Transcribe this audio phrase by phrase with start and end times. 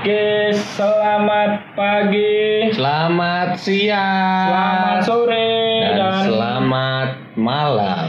[0.00, 4.48] Oke, selamat pagi, Selamat siang.
[4.48, 5.52] selamat sore,
[5.84, 8.08] dan, dan, selamat malam.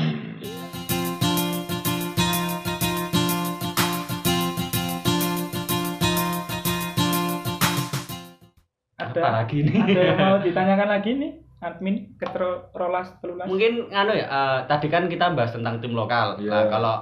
[8.96, 9.76] ada Apa lagi nih?
[9.84, 13.52] Ada yang mau ditanyakan lagi nih, admin ketro rolas telulas.
[13.52, 16.40] Mungkin anu ya, eh, tadi kan kita bahas tentang tim lokal.
[16.40, 16.56] Iya.
[16.56, 16.96] Nah, kalau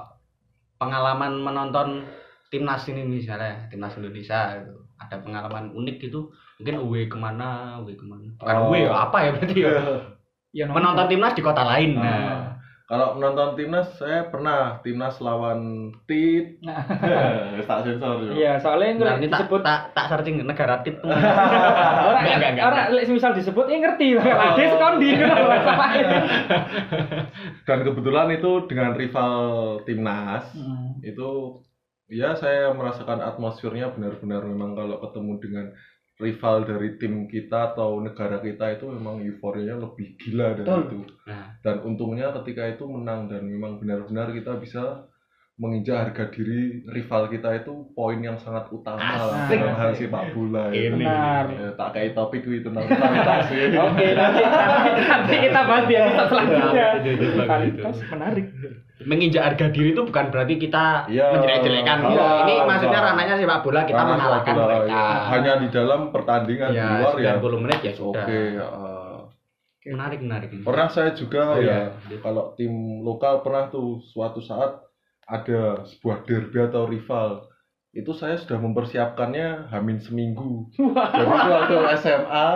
[0.82, 2.10] pengalaman menonton
[2.50, 6.30] timnas ini misalnya, timnas Indonesia itu ada pengalaman unik gitu.
[6.60, 8.30] Mungkin away ke mana, away ke mana?
[8.36, 8.68] Bukan Oh.
[8.68, 9.72] away ya, apa ya berarti ya?
[10.50, 11.94] Ya, Menonton timnas di kota lain.
[11.94, 12.02] Ah.
[12.02, 12.42] Nah,
[12.90, 16.58] Kalau menonton timnas, saya pernah timnas lawan Tit.
[16.66, 16.82] Nah.
[17.70, 18.34] tak sensor juga.
[18.34, 20.98] Iya, soalnya ini tak, disebut tak, tak searching negara tit.
[21.06, 24.26] orang Enggak, orang lek misal disebut ya ngerti lah.
[24.26, 25.10] Ade sekondi
[27.62, 29.34] Dan kebetulan itu dengan rival
[29.86, 30.98] timnas, Hmm.
[31.06, 31.62] itu
[32.10, 35.66] ya saya merasakan atmosfernya benar-benar memang kalau ketemu dengan
[36.20, 40.84] rival dari tim kita atau negara kita itu memang euforianya lebih gila dari Betul.
[40.84, 41.00] itu.
[41.32, 41.46] Nah.
[41.64, 45.08] Dan untungnya ketika itu menang dan memang benar-benar kita bisa
[45.60, 49.60] menginjak harga diri rival kita itu poin yang sangat utama lah Asik.
[49.60, 50.88] dalam hal sepak bola ya.
[50.88, 50.96] Ini.
[50.98, 51.46] Benar.
[51.52, 53.64] Ya, tak kayak topik itu tentang totalitas ya.
[53.86, 54.44] Oke, nanti,
[55.04, 56.88] nanti, kita bahas di episode selanjutnya.
[56.96, 58.46] Itu, itu, itu, Totalitas menarik.
[59.02, 61.28] Menginjak harga diri itu bukan berarti kita Iya.
[61.32, 61.98] menjelek-jelekan.
[62.08, 62.28] Iya.
[62.40, 64.96] Ini maksudnya ranahnya sepak bola kita Karena mengalahkan bola, mereka.
[64.96, 65.08] ya.
[65.30, 68.24] hanya di dalam pertandingan di ya, luar ya 90 menit ya sudah.
[68.24, 69.20] oke uh,
[69.82, 70.50] Menarik, menarik.
[70.52, 70.64] ini.
[70.64, 72.18] pernah saya juga Oh, ya iya.
[72.20, 74.88] kalau tim lokal pernah tuh suatu saat
[75.30, 77.46] ada sebuah derby atau rival
[77.94, 80.70] itu saya sudah mempersiapkannya hamin seminggu.
[80.78, 82.50] Jadi itu waktu SMA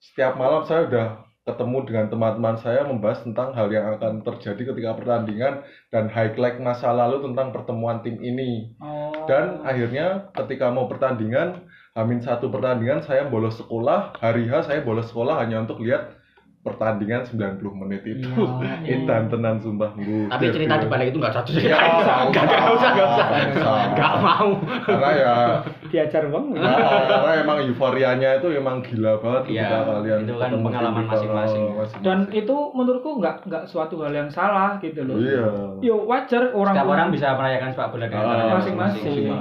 [0.00, 1.08] setiap malam saya udah
[1.48, 6.92] ketemu dengan teman-teman saya membahas tentang hal yang akan terjadi ketika pertandingan dan highlight masa
[6.92, 8.76] lalu tentang pertemuan tim ini.
[8.80, 9.24] Oh.
[9.28, 15.10] dan akhirnya ketika mau pertandingan Hamin satu pertandingan saya bolos sekolah hari H saya bolos
[15.10, 16.19] sekolah hanya untuk lihat
[16.60, 18.28] pertandingan 90 menit itu
[18.60, 20.28] Ya, Intan tenan sumpah Bu.
[20.28, 21.56] Tapi cerita di balik itu nggak cocok.
[21.56, 21.72] Ya,
[22.28, 23.08] Nggak usah, nggak usah, nggak
[23.56, 23.76] usah.
[23.96, 24.50] Nggak mau.
[24.84, 25.34] karena ya
[25.90, 26.44] diajar bang.
[26.54, 31.62] nah, karena emang euforianya itu emang gila banget Iya, ketika kalian itu kan pengalaman masing-masing.
[31.98, 35.16] Dan itu menurutku nggak nggak suatu hal yang salah gitu loh.
[35.16, 35.48] iya
[35.80, 39.32] Yo wajar orang Setiap orang bisa merayakan sepak bola dengan Ah, masing-masing.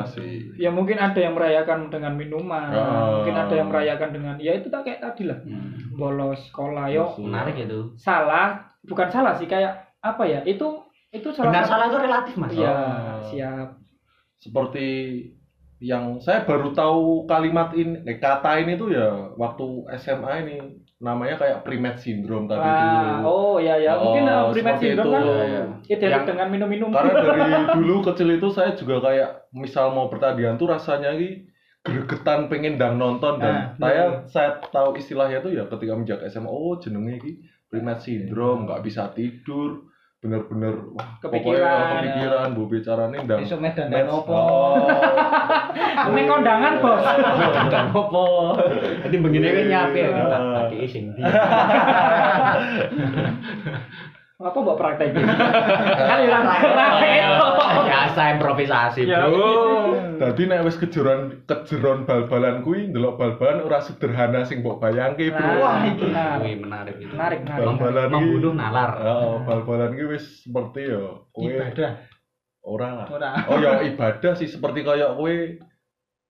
[0.56, 3.20] Ya mungkin ada yang merayakan dengan minuman, Ah.
[3.20, 5.38] mungkin ada yang merayakan dengan ya itu tak kayak tadi lah.
[5.44, 7.80] Hmm, Bolos sekolah yo Menarik itu.
[7.96, 8.48] salah,
[8.82, 10.40] bukan salah sih kayak apa ya?
[10.44, 12.52] Itu itu salah Benar satu- salah itu relatif mas.
[12.52, 13.20] Iya, Oh.
[13.26, 13.70] siap.
[14.38, 14.88] seperti
[15.80, 20.56] yang saya baru tahu kalimat ini eh, kata ini tuh ya waktu SMA ini
[20.98, 25.08] namanya kayak primate syndrome tadi Wah, dulu oh ya ya, mungkin Oh, uh, primat syndrome
[25.10, 25.32] kan itu.
[25.32, 25.64] Iya, iya.
[25.90, 26.90] identik Yang- dengan minum-minum.
[26.90, 27.40] karena dari
[27.80, 31.48] dulu kecil itu saya juga kayak misal mau pertandingan tuh rasanya ini
[31.82, 36.46] gregetan pengen dang nonton dan Nah, saya saya tahu istilahnya tuh ya ketika menjak SMA
[36.46, 37.32] oh jenenge ini
[37.66, 39.88] primate syndrome nggak bisa tidur
[40.20, 41.56] bener-bener wah Kepikiran.
[41.56, 44.36] pokoknya kepikiran bu bicaranya ndang Besok Medan dan opo.
[46.12, 47.00] Ini kondangan bos.
[47.72, 48.24] Dan apa?
[49.08, 50.52] Jadi begini kan nyapi ya kita Ah.
[50.60, 51.06] tadi ising.
[54.40, 55.24] Apa mbok praktekin?
[56.10, 56.68] kan ilang itu.
[57.84, 59.28] Biasa improvisasi bro.
[60.20, 65.40] Dadi nek wis kejeron kejeron bal-balan kuwi ndelok bal-balan ora sederhana sing mbok bayangke, Bro.
[65.40, 66.06] Nah, Wah, iki.
[66.12, 67.08] Menarik itu.
[67.16, 67.64] menarik menarik.
[67.64, 68.92] Bal-balan Membunuh nalar.
[69.00, 71.92] Heeh, bal-balan ki wis seperti ya kowe Ibadah.
[72.60, 73.08] ora lah.
[73.08, 73.32] Ora.
[73.48, 75.34] Oh ya ibadah sih seperti kayak kowe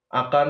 [0.09, 0.49] akan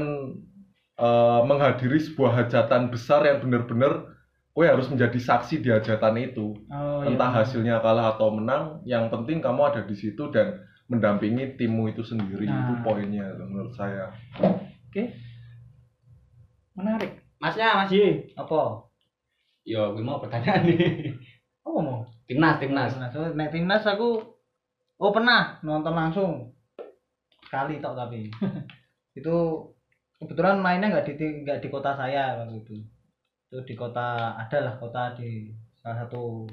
[0.99, 4.03] eh, menghadiri sebuah hajatan besar yang bener-bener
[4.51, 6.59] kowe harus menjadi saksi di hajatan itu.
[6.67, 7.37] Oh, Entah iya.
[7.47, 12.49] hasilnya kalah atau menang, yang penting kamu ada di situ dan mendampingi timmu itu sendiri
[12.49, 12.65] Nah.
[12.65, 14.09] itu poinnya menurut saya.
[14.89, 15.13] Oke.
[16.73, 17.21] Menarik.
[17.37, 18.33] Masnya Mas Ye.
[18.33, 18.83] Apa?
[19.63, 21.13] Yo, gue mau pertanyaan nih.
[21.61, 22.01] Apa mau?
[22.25, 22.91] Timnas, timnas.
[22.97, 23.13] Timnas.
[23.37, 24.17] Nek timnas aku
[24.97, 26.31] oh pernah nonton langsung.
[27.45, 28.27] Sekali tok tapi.
[29.19, 29.35] itu
[30.19, 31.13] kebetulan mainnya nggak di
[31.45, 32.75] nggak di kota saya waktu itu.
[33.53, 36.49] Itu di kota adalah kota di salah satu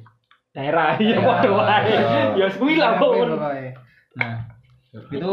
[0.57, 1.93] Daerah iya waduh wae.
[2.41, 3.29] Ya lah Daerah pun.
[3.37, 3.71] pokoknya.
[4.17, 4.37] Nah,
[5.13, 5.31] itu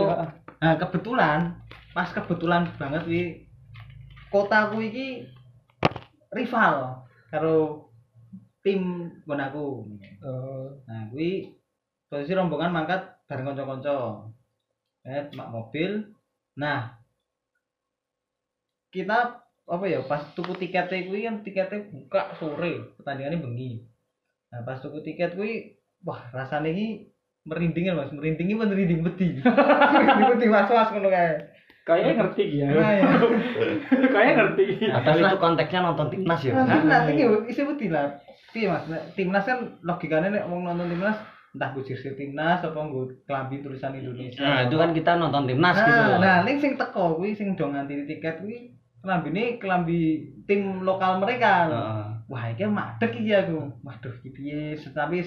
[0.59, 1.59] nah kebetulan
[1.95, 3.21] pas kebetulan banget wi
[4.27, 5.27] kotaku iki
[6.33, 7.87] rival karo
[8.63, 9.65] tim nggon aku.
[10.23, 11.51] Oh, Nah, kuwi
[12.07, 14.27] posisi rombongan mangkat bareng kanca-kanca.
[15.03, 16.15] Eh, mak mobil.
[16.55, 16.95] Nah,
[18.93, 23.71] kita apa ya pas tuku tiketnya kuwi kan tiketnya buka sore, pertandingannya bengi.
[24.51, 25.75] Nah, pas tuku tiket kuwi
[26.07, 27.12] wah rasanya ini
[27.43, 29.29] merinding ya Mas, merinding ini merinding beti.
[29.43, 31.35] merinding beti was-was ngono kae.
[31.83, 32.67] Kayaknya ngerti ya.
[32.71, 33.07] Nah, ya.
[34.15, 34.65] Kayaknya ngerti.
[34.87, 36.51] Padahal itu konteksnya nonton timnas ya.
[36.55, 38.07] Nah, timnas iki yo isi wedi lah.
[38.53, 41.17] Nek Timnas kan logikane nek wong nonton timnas
[41.53, 44.41] entah gue jersey timnas apa gue kelambi tulisan Indonesia.
[44.41, 46.01] Nah, itu kan kita nonton timnas nah, gitu.
[46.23, 48.73] Nah, ning sing teko kuwi sing do nganti tiket kuwi
[49.03, 51.67] kelambine kelambi tim lokal mereka.
[52.31, 53.59] Wah, iki madeg iki aku.
[53.83, 54.79] Waduh, iki piye?
[54.79, 55.19] Tapi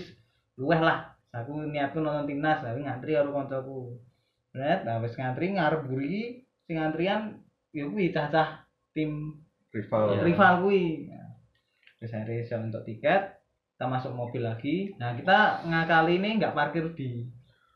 [0.56, 1.15] luweh lah.
[1.44, 3.78] Aku niatku nonton timnas, tapi ngantri karo kancaku.
[4.56, 7.44] Net, nah wis ngantri ngarep buri sing antrian
[7.76, 8.64] ya kuwi cah-cah
[8.96, 9.36] tim
[9.68, 10.22] rival Iya.
[10.24, 10.84] rival kuwi.
[11.12, 11.36] Nah,
[11.96, 13.22] Terus akhirnya saya untuk tiket,
[13.72, 14.92] kita masuk mobil lagi.
[14.96, 17.24] Nah, kita ngakali ini nggak parkir di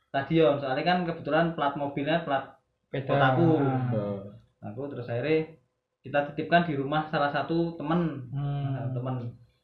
[0.08, 2.56] stadion, soalnya kan kebetulan plat mobilnya plat
[2.92, 3.60] kotaku.
[3.60, 5.56] Nah, Aku terus akhirnya
[6.00, 8.28] kita titipkan di rumah salah satu temen,
[8.76, 9.16] Nah, temen.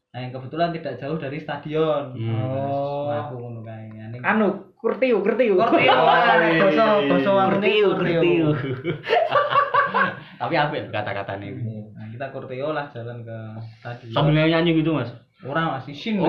[0.08, 2.16] Nah, yang kebetulan tidak jauh dari stadion.
[2.16, 2.32] Hmm.
[2.72, 3.75] Oh, aku ngono kae.
[4.26, 5.54] Nah, ini- Anu, kurtiu, kurtiu.
[5.54, 8.20] Korteo, basa basa wangune Kurtiu, korteo.
[8.20, 8.46] kurtiu.
[10.42, 11.62] Tapi apa ya kata-kata ini?
[11.94, 13.38] Nah, kita korteo lah jalan ke
[13.78, 14.10] stadion.
[14.12, 15.08] Sambil nyanyi gitu mas.
[15.46, 16.16] Orang masih sin.
[16.18, 16.26] Oh,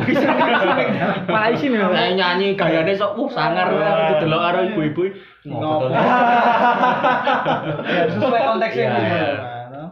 [1.34, 1.88] Malah isin ya.
[1.90, 5.04] Kayak nyanyi gayanya sok uh sangar aku delok karo ibu-ibu.
[5.48, 5.88] Ngopo.
[7.88, 9.26] Ya sesuai konteksnya Iya, iya.
[9.72, 9.90] Nah,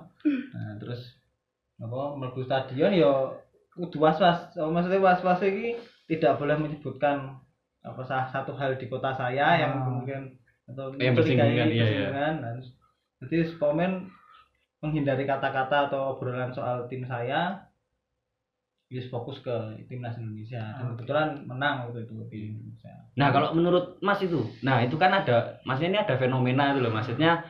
[0.51, 0.99] nah, terus
[1.75, 3.11] apa mlebu stadion ya
[3.73, 4.51] kudu was-was.
[4.55, 7.39] Oh, maksudnya was-was iki tidak boleh menyebutkan
[7.85, 10.33] apa salah satu hal di kota saya yang kemudian
[10.65, 11.85] atau Yang bersinggungan, iya, iya.
[12.09, 12.33] bersinggungan.
[12.41, 12.73] Nah, terus-
[13.21, 13.91] jadi spomen
[14.81, 17.65] menghindari kata-kata atau obrolan soal tim saya
[18.85, 19.49] Yes, fokus ke
[19.89, 22.93] timnas Indonesia dan kebetulan menang waktu itu di Indonesia.
[23.17, 26.93] Nah kalau menurut Mas itu, nah itu kan ada, Masnya ini ada fenomena itu loh,
[26.93, 27.49] maksudnya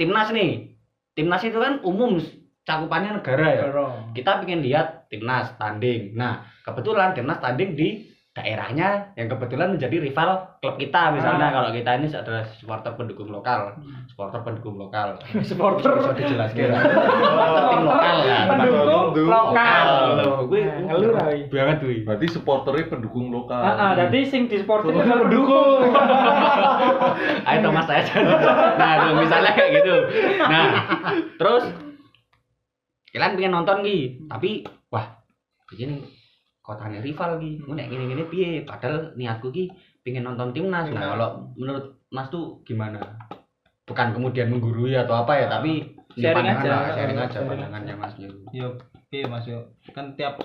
[0.00, 0.72] timnas nih,
[1.12, 2.16] timnas itu kan umum
[2.64, 3.64] cakupannya negara ya.
[4.16, 6.16] Kita pengen lihat timnas tanding.
[6.16, 12.00] Nah kebetulan timnas tanding di daerahnya yang kebetulan menjadi rival klub kita misalnya kalau kita
[12.00, 13.76] ini adalah supporter pendukung lokal,
[14.08, 15.20] supporter pendukung lokal.
[15.44, 16.72] Supporter Bisa dijelaskan.
[16.72, 18.44] Supporter tim lokal kan.
[18.48, 19.86] pendukung lokal.
[20.48, 21.44] Gue Nah, lu Rai.
[21.46, 21.96] banget gue.
[22.02, 25.92] berarti supporternya pendukung lokal Ah, ah, jadi sing di supporter itu pendukung.
[27.48, 28.00] Ayo Thomas saya
[28.74, 29.94] Nah, tuh, misalnya kayak gitu.
[30.40, 30.64] Nah,
[31.36, 31.64] terus
[33.12, 35.20] kalian pengen nonton Ki, tapi wah,
[35.68, 36.00] begini
[36.62, 37.60] kotanya rival Ki.
[37.66, 38.50] Mau nek gini-gini piye?
[38.62, 39.68] Padahal niatku Ki
[40.02, 40.88] pengen nonton timnas.
[40.90, 41.28] Nah, kalau
[41.58, 42.98] menurut Mas tuh gimana?
[43.82, 46.68] Bukan kemudian menggurui atau apa ya, tapi ini Sharing aja.
[46.68, 48.30] lah, sharing aja pandangannya Mas Yu.
[48.52, 48.68] Ya,
[49.10, 49.74] iya Mas yo.
[49.90, 50.38] Kan tiap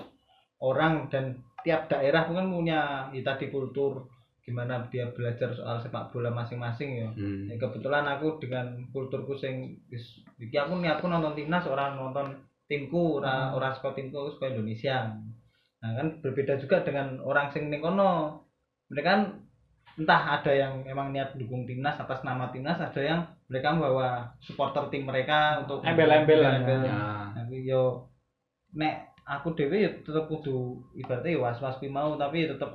[0.58, 4.08] orang dan tiap daerah kan punya ya, tadi kultur
[4.48, 7.08] gimana dia belajar soal sepak bola masing-masing ya.
[7.12, 7.52] Hmm.
[7.52, 9.76] Ya, kebetulan aku dengan kulturku sing
[10.40, 12.32] iki aku niatku nonton timnas orang nonton
[12.64, 15.12] timku ora ora saka timku saka Indonesia.
[15.78, 18.42] Nah kan berbeda juga dengan orang sing ning kono.
[18.90, 19.22] Mereka kan
[19.98, 23.20] entah ada yang emang niat dukung timnas atas nama timnas, ada yang
[23.50, 26.40] mereka membawa supporter tim mereka untuk embel-embel.
[26.86, 27.34] Ya.
[27.34, 28.06] Tapi yo
[28.74, 32.70] nek aku dhewe ya tetep kudu ibaratnya ya was-was mau tapi ya tetep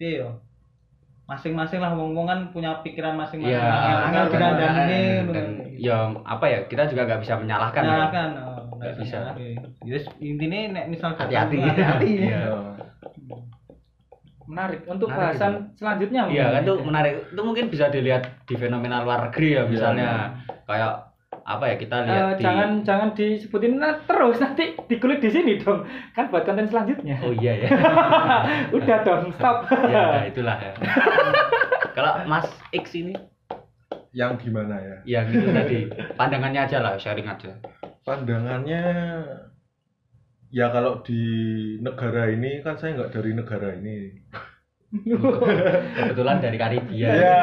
[0.00, 0.40] piye yo
[1.28, 3.54] masing-masing lah wong-wong kan punya pikiran masing-masing.
[3.54, 3.64] Iya,
[4.10, 5.00] angel dan- dikandani
[5.32, 5.46] dan
[5.78, 5.96] ya
[6.26, 7.90] apa ya kita juga nggak bisa menyalahkan ya.
[8.82, 9.18] Nggak bisa.
[9.86, 11.62] Yes, intinya nek misal Hati-hati.
[11.62, 12.26] hati-hati ya.
[12.26, 12.42] Iya.
[14.42, 16.26] Menarik untuk Menarik bahasan selanjutnya.
[16.26, 17.12] Iya kan tuh menarik.
[17.30, 20.34] Itu mungkin bisa dilihat di fenomena luar negeri ya misalnya
[20.66, 25.30] kayak apa ya kita lihat Eh, di jangan jangan disebutin nah, terus nanti dikulik di
[25.32, 25.82] sini dong
[26.14, 27.68] kan buat konten selanjutnya Oh iya ya.
[28.76, 30.72] udah dong stop ya nah, itulah ya.
[31.92, 33.16] Kalau Mas X ini
[34.12, 37.58] yang gimana ya ya gitu tadi pandangannya aja lah sharing aja.
[38.02, 38.84] Pandangannya
[40.52, 41.22] ya kalau di
[41.80, 43.98] negara ini kan saya nggak dari negara ini.
[45.96, 47.08] Kebetulan dari Karibia.
[47.16, 47.36] Iya.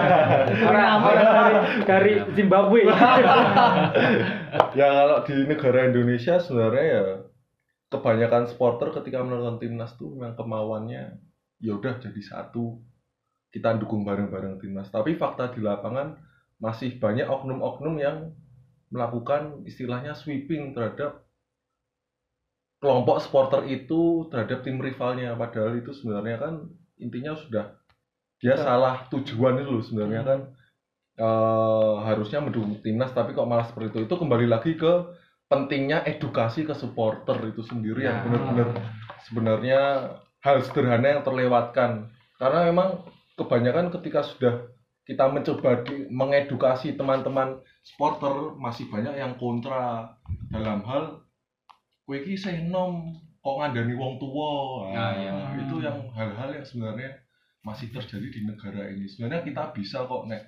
[0.70, 2.86] orang orang dari dari Zimbabwe.
[4.78, 7.04] Ya kalau di negara Indonesia sebenarnya ya
[7.90, 11.18] kebanyakan supporter ketika menonton timnas tuh memang kemauannya
[11.58, 12.78] ya udah jadi satu.
[13.50, 14.94] Kita dukung bareng-bareng timnas.
[14.94, 16.22] Tapi fakta di lapangan
[16.62, 18.30] masih banyak oknum-oknum yang
[18.90, 21.26] melakukan istilahnya sweeping terhadap
[22.80, 25.36] kelompok supporter itu terhadap tim rivalnya.
[25.36, 26.54] Padahal itu sebenarnya kan
[27.00, 27.76] intinya sudah
[28.40, 30.40] dia salah tujuan itu loh sebenarnya kan.
[31.20, 34.00] Eh, harusnya mendukung timnas tapi kok malah seperti itu.
[34.08, 35.20] Itu kembali lagi ke
[35.52, 38.24] pentingnya edukasi ke supporter itu sendiri yang Ya.
[38.24, 38.68] benar-benar
[39.28, 39.82] sebenarnya
[40.40, 42.08] hal sederhana yang terlewatkan.
[42.40, 43.04] Karena memang
[43.36, 44.72] kebanyakan ketika sudah
[45.10, 50.14] kita mencoba di- mengedukasi teman-teman supporter masih banyak yang kontra.
[50.54, 51.26] Dalam hal
[52.06, 54.54] kowe iki senom kok ngandani wong tua
[54.94, 55.34] Nah, iya.
[55.58, 57.10] itu yang hal-hal yang sebenarnya
[57.66, 59.10] masih terjadi di negara ini.
[59.10, 60.46] Sebenarnya kita bisa kok nek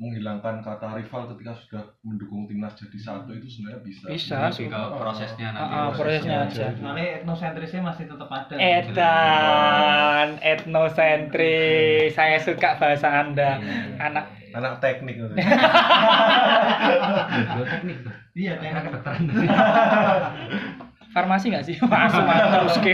[0.00, 4.08] menghilangkan kata rival ketika sudah mendukung timnas jadi satu itu sebenarnya bisa.
[4.08, 4.48] Bisa.
[4.48, 5.68] Lebih ke prosesnya nanti.
[5.76, 6.66] Ah, ah, prosesnya aja.
[6.72, 8.56] Soalnya etnosentrisnya masih tetap ada.
[8.56, 12.16] Edan, etnosentris.
[12.16, 13.60] Saya suka bahasa Anda.
[14.00, 15.14] Anak Anak teknik
[17.70, 18.10] teknik tuh.
[18.34, 18.82] Iya, teknik.
[18.82, 19.22] kedokteran.
[21.14, 21.76] farmasi nggak sih?
[21.78, 22.92] Masuk terus ke.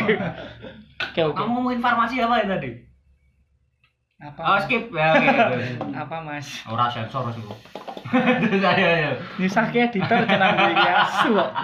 [0.97, 1.37] Oke oke.
[1.37, 2.86] Kamu ngomongin farmasi apa ya tadi?
[4.17, 4.41] Apa?
[4.41, 5.29] Oh skip ya oke.
[6.09, 6.49] Apa mas?
[6.65, 7.45] Ora sensor sih.
[8.41, 9.11] Terus ayo ayo.
[9.37, 11.51] Nyusah ke editor jenang ya kok.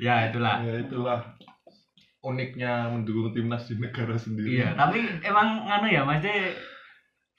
[0.00, 0.64] Ya itulah.
[0.64, 1.20] ya itulah
[2.24, 4.60] uniknya mendukung timnas di negara sendiri.
[4.60, 6.52] Iya, tapi emang nganu ya, maksudnya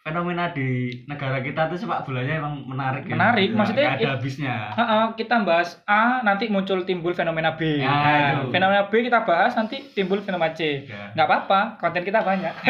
[0.02, 0.68] fenomena di
[1.06, 3.14] negara kita tuh sepak bolanya emang menarik ya.
[3.14, 4.56] Menarik, Ya, maksudnya nggak ada it- habisnya.
[4.74, 7.78] Heeh, kita bahas A nanti muncul timbul fenomena B.
[7.78, 8.02] Ya, Nah,
[8.42, 8.50] itu.
[8.50, 10.84] fenomena B kita bahas nanti timbul fenomena C.
[10.84, 11.14] Ya.
[11.14, 12.50] Nggak apa-apa, konten kita banyak.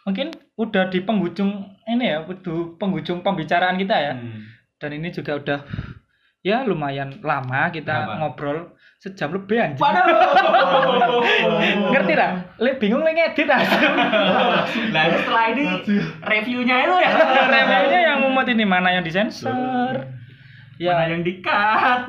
[0.00, 1.50] Mungkin udah di penghujung
[1.84, 4.14] ini ya, udah penghujung pembicaraan kita ya.
[4.16, 4.48] Hmm.
[4.80, 5.58] Dan ini juga udah
[6.40, 8.16] ya lumayan lama kita Berapa?
[8.16, 8.58] ngobrol
[8.96, 9.80] sejam lebih anjing.
[11.90, 12.30] Ngerti lah?
[12.56, 13.76] Le bingung le ngedit aja.
[14.90, 15.64] Nah, setelah ini
[16.20, 17.10] reviewnya itu ya.
[17.54, 19.50] Reviewnya yang mumet ini mana yang disensor?
[19.50, 20.18] Mana
[20.76, 22.08] Ya, yang di-cut.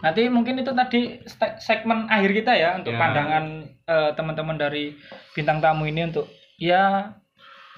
[0.00, 1.20] nanti mungkin itu tadi
[1.58, 2.98] segmen akhir kita ya untuk Ya.
[2.98, 3.44] pandangan
[3.84, 4.96] eh, teman-teman dari
[5.32, 7.12] bintang tamu ini untuk ya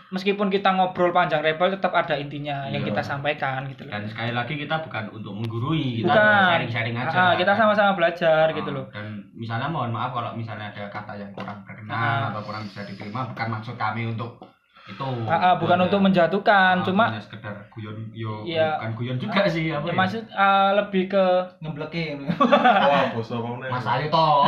[0.09, 2.89] meskipun kita ngobrol panjang lebar tetap ada intinya yang Iya.
[2.89, 3.93] kita sampaikan gitu loh.
[3.93, 6.47] Dan sekali lagi kita bukan untuk menggurui, kita Bukan.
[6.49, 7.17] sharing-sharing aja.
[7.17, 8.87] Ah, kita sama-sama belajar Ah, gitu loh.
[8.89, 12.31] Dan misalnya mohon maaf kalau misalnya ada kata yang kurang berkenan Ah.
[12.31, 14.39] atau kurang bisa diterima, bukan maksud kami untuk
[14.87, 15.09] itu.
[15.27, 18.79] Ah, ah, bukan untuk menjatuhkan, ah, cuma hanya sekedar guyon, yo Iya.
[18.79, 19.99] bukan guyon juga sih apa ya, ya?
[19.99, 21.25] maksud ah, lebih ke
[21.59, 22.05] Ngebleke.
[22.87, 23.49] Wah, bos apa?
[23.75, 24.47] Mas Ayu toh.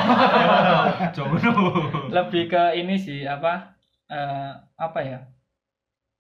[1.19, 1.53] Jono.
[2.09, 3.75] lebih ke ini sih apa
[4.07, 5.19] eh, apa ya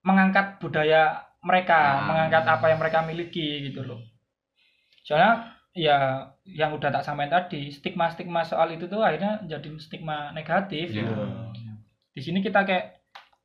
[0.08, 1.02] mengangkat budaya
[1.44, 2.04] mereka Ah.
[2.08, 4.00] mengangkat apa yang mereka miliki gitu loh
[5.04, 5.96] soalnya ya
[6.44, 11.04] yang udah tak sampaikan tadi stigma stigma soal itu tuh akhirnya jadi stigma negatif Iya.
[11.04, 11.12] gitu.
[12.16, 12.98] di sini kita kayak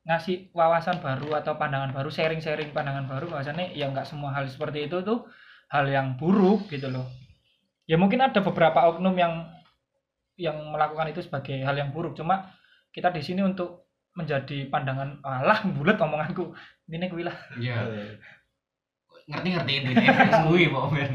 [0.04, 4.90] ngasih wawasan baru atau pandangan baru sharing-sharing pandangan baru bahwasannya ya nggak semua hal seperti
[4.90, 5.24] itu tuh
[5.70, 7.06] hal yang buruk gitu loh
[7.86, 9.48] ya mungkin ada beberapa oknum yang
[10.34, 12.50] yang melakukan itu sebagai hal yang buruk cuma
[12.90, 13.83] kita di sini untuk
[14.14, 16.54] menjadi pandangan alah bulat omonganku
[16.86, 17.76] ini kuwi lah Iya.
[19.24, 19.92] Ngerti-ngerti ini.
[20.44, 21.12] Suwi Pak Men.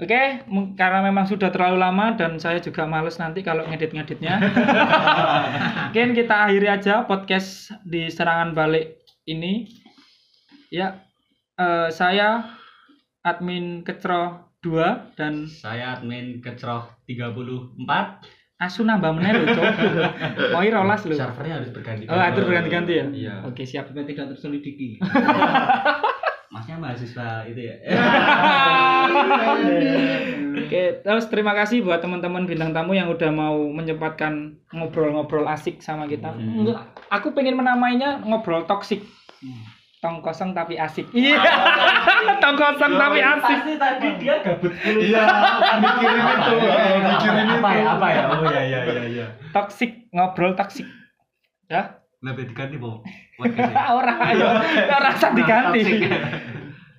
[0.00, 0.22] oke
[0.80, 4.40] karena memang sudah terlalu lama dan saya juga males nanti kalau ngedit-ngeditnya
[5.92, 8.96] mungkin kita akhiri aja podcast di serangan balik
[9.28, 9.68] ini
[10.72, 10.96] ya
[11.60, 12.56] eh, saya
[13.20, 17.84] admin kecro 2 dan Saya admin kecroh 34.
[18.60, 19.64] Asu nambah meneh lho cok
[20.52, 22.04] mau rolas lho Servernya harus berganti.
[22.04, 23.34] oh atur berganti-ganti ya Iya.
[23.42, 25.00] oke siap Supaya tidak terselidiki.
[26.50, 27.74] Masnya mahasiswa itu ya.
[30.60, 36.10] Oke, terus terima kasih buat teman-teman bintang tamu yang udah mau menyempatkan ngobrol-ngobrol asik sama
[36.10, 36.34] kita.
[36.34, 36.66] Hmm.
[36.66, 39.06] Enggak, aku pengen menamainya ngobrol toksik.
[40.00, 41.12] Tong kosong tapi asik.
[41.12, 41.36] Iya.
[42.42, 43.76] Tong kosong tapi asik.
[43.76, 45.24] tadi dia gabut Iya,
[45.76, 46.52] mikirin itu,
[47.04, 47.56] mikirin itu.
[47.60, 47.84] Apa ya?
[47.92, 48.22] Apa ya?
[48.26, 49.26] Oh iya iya iya iya.
[49.52, 50.88] Toksik, ngobrol toksik.
[51.68, 53.04] Ya, Lebih diganti mau.
[53.36, 54.46] Podcast orang ayo,
[54.88, 55.82] orang rasa diganti.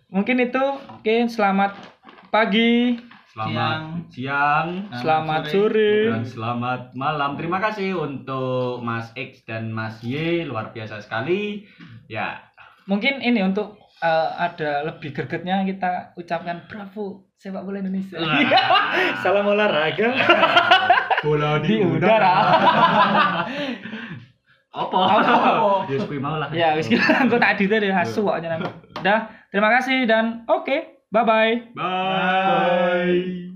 [0.08, 1.74] Mungin itu, oke, selamat
[2.30, 4.92] pagi, Selamat siang.
[4.92, 6.12] selamat sore.
[6.12, 7.40] Dan selamat malam.
[7.40, 11.64] Terima kasih untuk Mas X dan Mas Y luar biasa sekali.
[12.12, 12.51] Ya,
[12.90, 18.22] Mungkin ini untuk eh, ada lebih gregetnya kita ucapkan bravo sepak bola Indonesia.
[19.26, 20.14] Salam olahraga
[21.26, 22.34] bola di udara.
[24.72, 25.00] Apa?
[25.20, 25.84] Apa?
[25.92, 26.48] Ya kuwi mau lah.
[26.56, 28.64] ya, wis engko tak edit deh asu kok jeneng.
[29.04, 31.60] Dah, terima kasih dan oke, bye bye.
[31.76, 33.51] Bye.